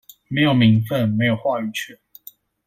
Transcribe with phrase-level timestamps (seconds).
[0.29, 1.99] 沒有名份，沒有話語權